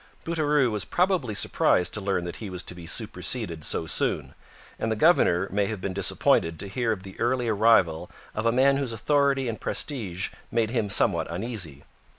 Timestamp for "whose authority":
8.77-9.47